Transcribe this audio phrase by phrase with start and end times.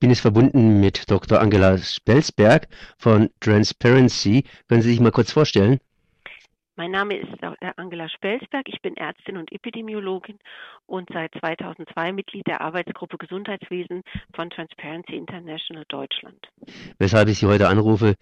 [0.00, 1.40] bin jetzt verbunden mit Dr.
[1.40, 4.44] Angela Spelsberg von Transparency.
[4.68, 5.78] Können Sie sich mal kurz vorstellen?
[6.78, 7.42] Mein Name ist
[7.76, 8.68] Angela Spelsberg.
[8.68, 10.38] Ich bin Ärztin und Epidemiologin
[10.84, 14.02] und seit 2002 Mitglied der Arbeitsgruppe Gesundheitswesen
[14.34, 16.38] von Transparency International Deutschland.
[16.98, 18.14] Weshalb ich Sie heute anrufe,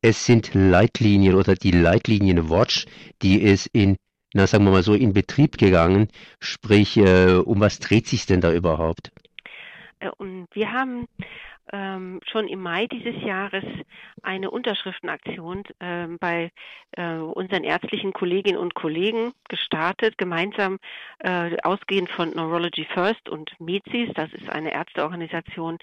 [0.00, 2.86] es sind Leitlinien oder die Leitlinien Watch,
[3.20, 3.96] die es in,
[4.32, 6.06] na sagen wir mal so, in Betrieb gegangen.
[6.38, 9.10] Sprich, äh, um was dreht sich denn da überhaupt?
[10.02, 11.08] Äh, und wir haben
[11.72, 13.64] ähm, schon im Mai dieses Jahres
[14.22, 16.50] eine Unterschriftenaktion äh, bei
[16.92, 19.32] äh, unseren ärztlichen Kolleginnen und Kollegen
[19.72, 20.78] gestartet, gemeinsam
[21.20, 25.78] äh, ausgehend von Neurology First und MEZIS, das ist eine Ärzteorganisation,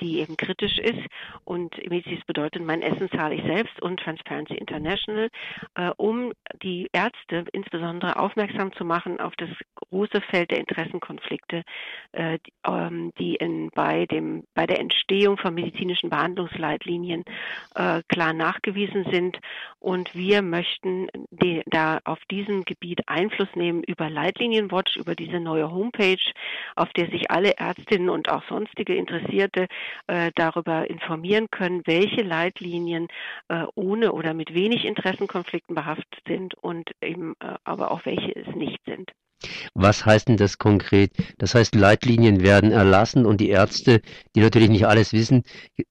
[0.00, 1.00] die eben kritisch ist
[1.44, 5.28] und MEZIS bedeutet mein Essen zahle ich selbst und Transparency International,
[5.74, 11.64] äh, um die Ärzte insbesondere aufmerksam zu machen auf das große Feld der Interessenkonflikte,
[12.12, 17.24] äh, die, ähm, in, bei, dem, bei der Entstehung Entstehung von medizinischen Behandlungsleitlinien
[17.74, 19.38] äh, klar nachgewiesen sind.
[19.80, 25.70] Und wir möchten die, da auf diesem Gebiet Einfluss nehmen über Leitlinienwatch, über diese neue
[25.70, 26.22] Homepage,
[26.76, 29.66] auf der sich alle Ärztinnen und auch sonstige Interessierte
[30.06, 33.08] äh, darüber informieren können, welche Leitlinien
[33.48, 38.54] äh, ohne oder mit wenig Interessenkonflikten behaftet sind und eben äh, aber auch welche es
[38.54, 39.10] nicht sind.
[39.74, 41.10] Was heißt denn das konkret?
[41.38, 44.00] Das heißt, Leitlinien werden erlassen und die Ärzte,
[44.34, 45.42] die natürlich nicht alles wissen,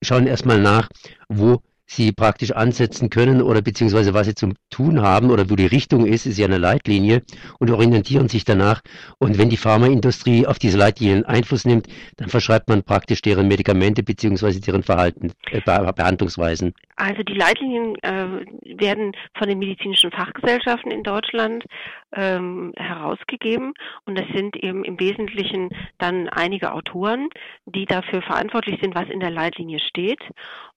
[0.01, 0.87] schauen erstmal nach,
[1.27, 1.61] wo
[1.95, 6.05] sie praktisch ansetzen können oder beziehungsweise was sie zum Tun haben oder wo die Richtung
[6.05, 7.21] ist, ist ja eine Leitlinie
[7.59, 8.81] und orientieren sich danach.
[9.17, 14.03] Und wenn die Pharmaindustrie auf diese Leitlinien Einfluss nimmt, dann verschreibt man praktisch deren Medikamente
[14.03, 16.73] beziehungsweise deren Verhalten, äh, Behandlungsweisen.
[16.95, 21.65] Also die Leitlinien äh, werden von den medizinischen Fachgesellschaften in Deutschland
[22.13, 23.73] ähm, herausgegeben
[24.05, 27.29] und das sind eben im Wesentlichen dann einige Autoren,
[27.65, 30.21] die dafür verantwortlich sind, was in der Leitlinie steht.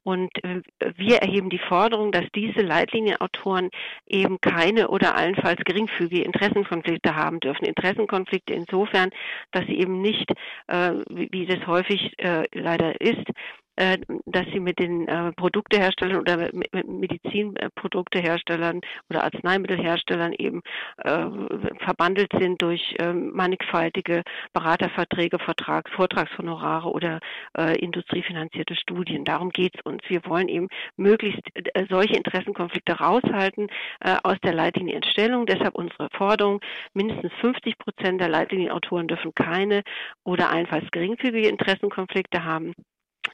[0.02, 0.60] Und äh,
[1.04, 3.70] wir erheben die Forderung, dass diese Leitlinienautoren
[4.06, 7.66] eben keine oder allenfalls geringfügige Interessenkonflikte haben dürfen.
[7.66, 9.10] Interessenkonflikte insofern,
[9.52, 10.30] dass sie eben nicht,
[10.68, 13.26] äh, wie, das häufig äh, leider ist,
[13.76, 18.80] dass sie mit den äh, Produkteherstellern oder mit Medizinprodukteherstellern
[19.10, 20.62] oder Arzneimittelherstellern eben
[20.98, 21.26] äh,
[21.78, 27.20] verbandelt sind durch äh, mannigfaltige Beraterverträge, Vertrags, Vortragshonorare oder
[27.56, 29.24] äh, industriefinanzierte Studien.
[29.24, 30.02] Darum geht es uns.
[30.08, 33.68] Wir wollen eben möglichst äh, solche Interessenkonflikte raushalten
[34.00, 35.46] äh, aus der Leitlinienentstellung.
[35.46, 36.60] Deshalb unsere Forderung,
[36.92, 39.82] mindestens 50 Prozent der Leitlinienautoren dürfen keine
[40.24, 42.74] oder allenfalls geringfügige Interessenkonflikte haben.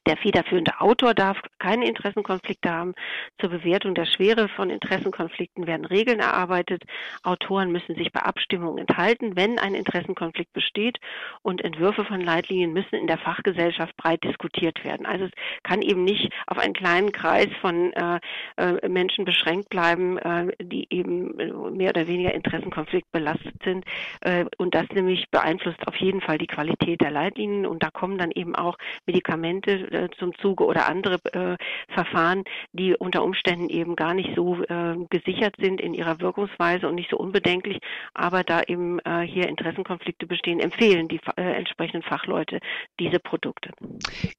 [0.06, 2.94] Der federführende Autor darf keine Interessenkonflikte haben.
[3.38, 6.84] Zur Bewertung der Schwere von Interessenkonflikten werden Regeln erarbeitet.
[7.22, 10.99] Autoren müssen sich bei Abstimmungen enthalten, wenn ein Interessenkonflikt besteht.
[11.43, 15.05] Und Entwürfe von Leitlinien müssen in der Fachgesellschaft breit diskutiert werden.
[15.05, 15.33] Also es
[15.65, 18.21] kann eben nicht auf einen kleinen Kreis von äh,
[18.56, 21.37] äh, Menschen beschränkt bleiben, äh, die eben
[21.77, 23.84] mehr oder weniger Interessenkonflikt belastet sind.
[24.22, 27.67] Äh, und das nämlich beeinflusst auf jeden Fall die Qualität der Leitlinien.
[27.67, 31.56] Und da kommen dann eben auch Medikamente äh, zum Zuge oder andere äh,
[31.93, 36.95] Verfahren, die unter Umständen eben gar nicht so äh, gesichert sind in ihrer Wirkungsweise und
[36.95, 37.78] nicht so unbedenklich,
[38.15, 42.61] aber da eben äh, hier Interessenkonflikte bestehen, empfehlen die äh, entsprechenden Fachleute
[42.99, 43.71] diese Produkte.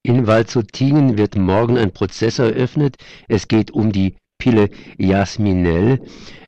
[0.03, 2.97] In Walzutingen wird morgen ein Prozess eröffnet.
[3.27, 5.99] Es geht um die Pille Jasminell.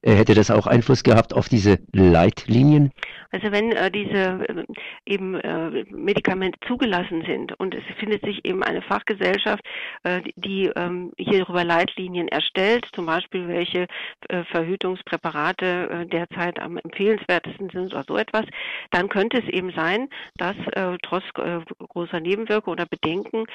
[0.01, 2.91] Äh, hätte das auch Einfluss gehabt auf diese Leitlinien?
[3.33, 4.63] Also wenn äh, diese äh,
[5.07, 9.63] eben äh, Medikamente zugelassen sind und es findet sich eben eine Fachgesellschaft,
[10.03, 13.87] äh, die ähm, hierüber Leitlinien erstellt, zum Beispiel welche
[14.29, 18.45] äh, Verhütungspräparate derzeit am empfehlenswertesten sind oder so etwas,
[18.91, 20.55] dann könnte es eben sein, dass
[21.01, 23.45] trotz großer Nebenwirkungen oder Bedenken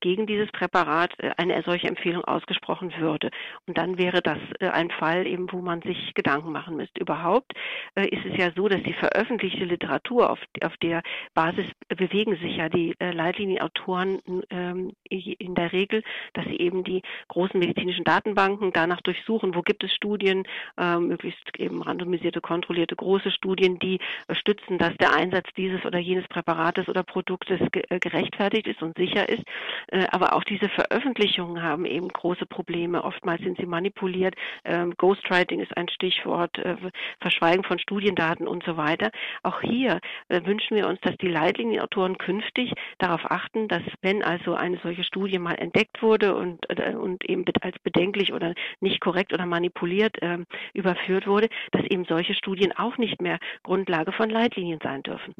[0.00, 3.30] gegen dieses Präparat eine solche Empfehlung ausgesprochen würde.
[3.66, 7.00] Und dann wäre das äh, ein Fall eben, wo man sich Gedanken machen müsste.
[7.00, 7.52] Überhaupt
[7.94, 11.02] äh, ist es ja so, dass die veröffentlichte Literatur, auf, auf der
[11.34, 16.02] Basis bewegen sich ja die äh, Leitlinienautoren ähm, in der Regel,
[16.34, 20.44] dass sie eben die großen medizinischen Datenbanken danach durchsuchen, wo gibt es Studien,
[20.76, 24.00] äh, möglichst eben randomisierte, kontrollierte große Studien, die
[24.32, 29.28] stützen, dass der Einsatz dieses oder jenes Präparates oder Produktes ge gerechtfertigt ist und sicher
[29.28, 29.42] ist.
[30.10, 33.04] Aber auch diese Veröffentlichungen haben eben große Probleme.
[33.04, 34.34] Oftmals sind sie manipuliert.
[34.64, 36.76] Ähm, Ghostwriting ist ein Stichwort, äh,
[37.20, 39.10] Verschweigen von Studiendaten und so weiter.
[39.42, 44.54] Auch hier äh, wünschen wir uns, dass die Leitlinienautoren künftig darauf achten, dass wenn also
[44.54, 49.32] eine solche Studie mal entdeckt wurde und, äh, und eben als bedenklich oder nicht korrekt
[49.32, 50.38] oder manipuliert äh,
[50.74, 55.34] überführt wurde, dass eben solche Studien auch nicht mehr Grundlage von Leitlinien sein dürfen.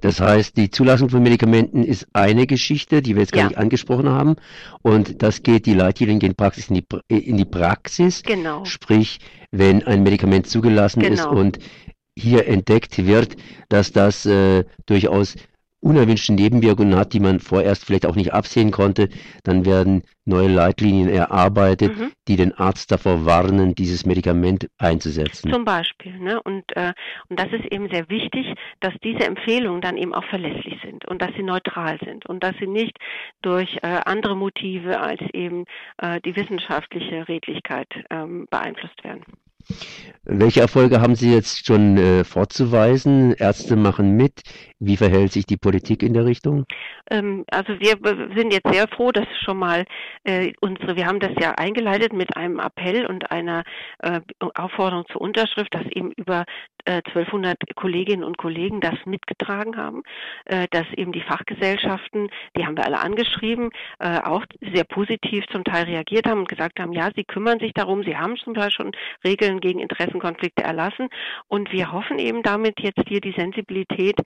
[0.00, 3.48] Das heißt, die Zulassung von Medikamenten ist eine Geschichte, die wir jetzt gar ja.
[3.48, 4.36] nicht angesprochen haben.
[4.82, 7.65] Und das geht, die Leitlinien gehen Praxis in die, in die Praxis.
[8.24, 8.64] Genau.
[8.64, 9.18] Sprich,
[9.50, 11.14] wenn ein Medikament zugelassen genau.
[11.14, 11.58] ist und
[12.18, 13.36] hier entdeckt wird,
[13.68, 15.34] dass das äh, durchaus
[15.86, 19.08] unerwünschte Nebenwirkungen hat, die man vorerst vielleicht auch nicht absehen konnte,
[19.44, 22.12] dann werden neue Leitlinien erarbeitet, mhm.
[22.26, 25.52] die den Arzt davor warnen, dieses Medikament einzusetzen.
[25.52, 26.18] Zum Beispiel.
[26.18, 26.42] Ne?
[26.42, 26.92] Und, äh,
[27.28, 28.46] und das ist eben sehr wichtig,
[28.80, 32.54] dass diese Empfehlungen dann eben auch verlässlich sind und dass sie neutral sind und dass
[32.58, 32.98] sie nicht
[33.42, 35.64] durch äh, andere Motive als eben
[35.98, 39.22] äh, die wissenschaftliche Redlichkeit ähm, beeinflusst werden.
[40.28, 43.32] Welche Erfolge haben Sie jetzt schon äh, vorzuweisen?
[43.34, 44.42] Ärzte machen mit.
[44.80, 46.66] Wie verhält sich die Politik in der Richtung?
[47.10, 47.96] Ähm, also wir
[48.34, 49.84] sind jetzt sehr froh, dass schon mal
[50.24, 53.62] äh, unsere, wir haben das ja eingeleitet mit einem Appell und einer
[54.00, 54.20] äh,
[54.56, 56.44] Aufforderung zur Unterschrift, dass eben über
[56.86, 60.02] 1200 äh, Kolleginnen und Kollegen das mitgetragen haben,
[60.44, 65.64] äh, dass eben die Fachgesellschaften, die haben wir alle angeschrieben, äh, auch sehr positiv zum
[65.64, 68.66] Teil reagiert haben und gesagt haben, ja, sie kümmern sich darum, sie haben zum Beispiel
[68.66, 68.92] schon
[69.24, 71.08] Regeln gegen Interessenkonflikte erlassen.
[71.48, 74.16] Und wir hoffen eben damit jetzt hier die Sensibilität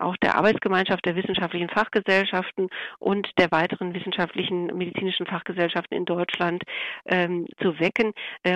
[0.00, 2.68] auch der Arbeitsgemeinschaft der wissenschaftlichen Fachgesellschaften
[2.98, 6.62] und der weiteren wissenschaftlichen medizinischen Fachgesellschaften in Deutschland
[7.06, 8.12] ähm, zu wecken,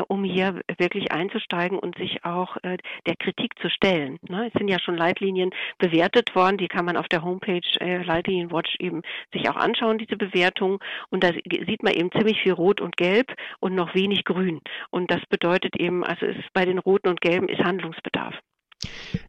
[0.06, 4.18] um hier wirklich einzusteigen und sich auch der Kritik zu stellen.
[4.28, 4.46] Ne?
[4.46, 8.50] Es sind ja schon Leitlinien bewertet worden, die kann man auf der Homepage äh, Leitlinien
[8.78, 9.02] eben
[9.32, 10.78] sich auch anschauen, diese Bewertung.
[11.10, 14.62] Und da sieht man eben ziemlich viel Rot und Gelb und noch wenig Grün.
[14.90, 18.34] Und das bedeutet eben, also es bei den Roten und Gelben ist Handlungsbedarf.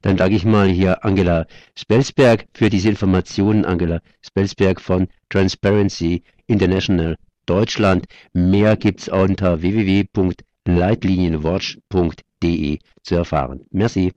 [0.02, 3.66] Dann danke ich mal hier Angela Spelsberg für diese Informationen.
[3.66, 8.06] Angela Spelsberg von Transparency International Deutschland.
[8.32, 12.29] Mehr gibt's unter www.leitlinienwatch.de
[13.04, 13.66] zu erfahren.
[13.72, 14.14] Merci.